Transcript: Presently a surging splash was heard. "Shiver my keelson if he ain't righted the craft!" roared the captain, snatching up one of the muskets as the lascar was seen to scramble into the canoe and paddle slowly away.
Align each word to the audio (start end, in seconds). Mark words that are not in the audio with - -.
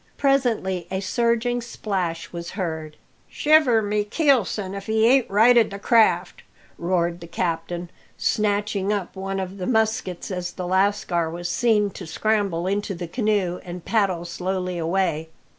Presently 0.17 0.87
a 0.89 0.99
surging 0.99 1.61
splash 1.61 2.31
was 2.33 2.53
heard. 2.57 2.97
"Shiver 3.29 3.83
my 3.83 4.01
keelson 4.09 4.73
if 4.73 4.87
he 4.87 5.05
ain't 5.05 5.29
righted 5.29 5.69
the 5.69 5.77
craft!" 5.77 6.41
roared 6.79 7.19
the 7.19 7.27
captain, 7.27 7.91
snatching 8.17 8.91
up 8.91 9.15
one 9.15 9.39
of 9.39 9.59
the 9.59 9.67
muskets 9.67 10.31
as 10.31 10.53
the 10.53 10.65
lascar 10.65 11.29
was 11.29 11.49
seen 11.49 11.91
to 11.91 12.07
scramble 12.07 12.65
into 12.65 12.95
the 12.95 13.07
canoe 13.07 13.59
and 13.63 13.85
paddle 13.85 14.25
slowly 14.25 14.79
away. 14.79 15.29